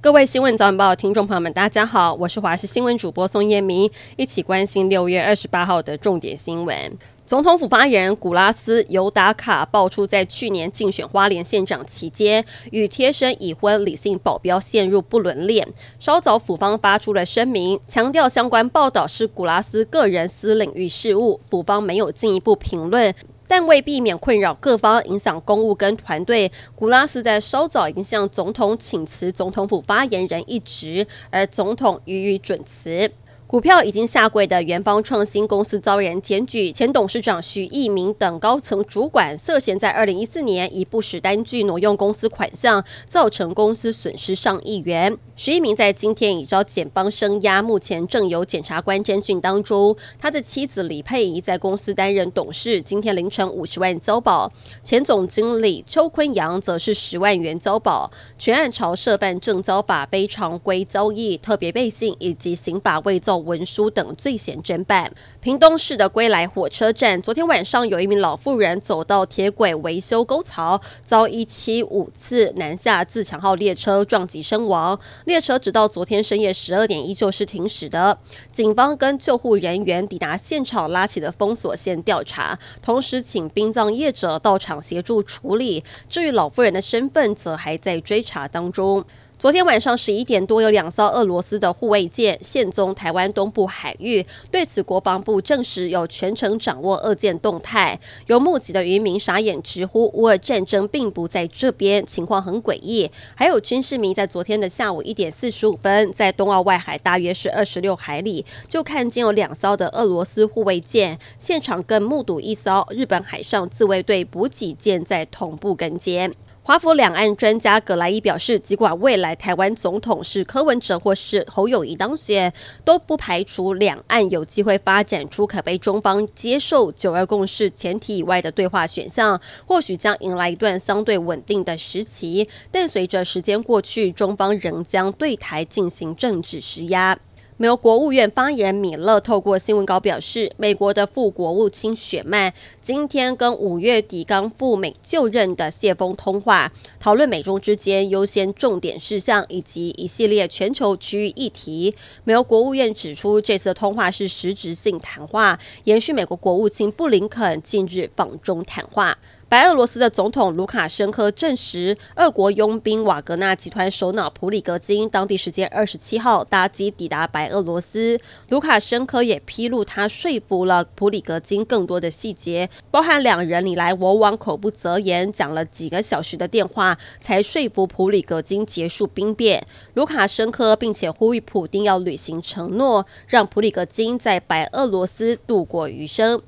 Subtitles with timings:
[0.00, 6.96] 各位新闻早晚报的听众朋友们，大家好，我是华视新闻主播宋燕明，一起关心六月二十八号的重点新闻。
[7.26, 15.66] 总统府发言人古拉斯·尤达卡爆出，在去年竞选花莲县长期间，与贴身已婚李姓保镖陷入不伦恋。
[15.98, 23.12] 稍早，府方发出了声明，强调相关报道是古拉斯个人私领域事务，府方没有进一步评论。
[23.48, 33.10] 但为避免困扰各方、影响公务跟团队，古拉斯在稍早已经向总统请辞总统府发言人一职，而总统予以准辞。
[33.48, 45.16] 股票已经下柜的元芳创新公司遭人检举，前董事长许益明等高层主管涉嫌在二零一四年以不实单据挪用公司款项，造成公司损失上亿元。
[45.34, 49.96] 许益明在今天已遭检方声押，目前正由检察官侦讯当中。
[50.18, 54.52] 他的妻子李佩仪在公司担任董事，今天凌晨五十万交保。
[54.84, 58.10] 前总经理邱坤阳则是十万元交保。
[58.38, 63.37] 全案朝涉犯证交法非常规交易、特别背信以及刑法未造。
[63.38, 65.10] 文书等罪嫌侦办。
[65.40, 74.98] 屏东市的归来火车站，昨天晚上有一名老妇人走到铁轨维修沟槽，遭一七五次南下自强号列车撞击身亡。
[75.24, 78.18] 列车直到昨天深夜十二点依旧是停驶的。
[78.50, 85.82] 警方跟救护人员抵达现场，拉起了封锁线调查，同时请殡葬业者到场协助处理。
[86.08, 89.04] 至于老妇人的身份，则还在追查当中。
[89.38, 94.26] 昨天晚上十一点多，有两艘俄罗斯的护卫舰现踪台湾东部海域。
[94.50, 98.00] 对此，国防部证实有全程掌握二舰动态。
[98.26, 116.34] 有目击的渔民傻眼直呼：“乌俄战争并不在这边，情况很诡异。”还有军事迷在昨天的下午一点四十五分，在东澳外海大约是二十六海里，就看见有两艘的俄罗斯护卫舰，现场更目睹一艘日本海上自卫队补给舰在同步跟监。
[116.68, 122.52] 华府两岸专家葛莱伊表示，尽管未来台湾总统是柯文哲或是侯友宜当选，
[122.84, 132.46] 都不排除两岸有机会发展出可被中方接受九二共识前提以外的对话选项，或许将迎来一段相对稳定的时期。
[132.70, 137.18] 但随着时间过去，中方仍将对台进行政治施压。
[137.60, 151.96] 美国国务院发言人米勒透过新闻稿表示，美国的副国务卿雪曼今天跟五月底刚赴美就任的谢锋通话，讨论美中之间优先重点事项以及一系列全球区域议题。
[152.22, 159.18] 美国国务院指出，这次通话是实质性谈话，延续美国国务卿布林肯近日访中谈话。
[159.50, 168.20] 白俄罗斯的总统卢卡申科证实，俄国佣兵瓦格纳集团首脑普里格金当地时间二十七号搭机抵达白俄罗斯。
[168.50, 179.66] 卢卡申科也披露，他说服了普里格金更多的细节，包含两人你来我往、口不择言，讲了几个小时的电话，才说服普里格金结束兵变。
[179.94, 186.42] 卢卡申科并且呼吁普丁要履行承诺，让普里格金在白俄罗斯度过余生。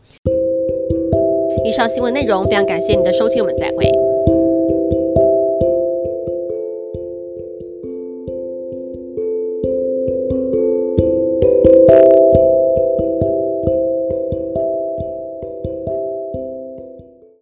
[1.65, 3.87] 以上新闻内容，非常感谢你的收听，我们再会。